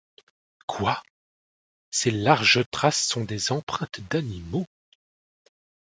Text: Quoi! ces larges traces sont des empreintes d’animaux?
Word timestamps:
Quoi! 0.65 0.99
ces 1.91 2.09
larges 2.09 2.63
traces 2.71 3.05
sont 3.07 3.23
des 3.23 3.51
empreintes 3.51 3.99
d’animaux? 4.09 4.65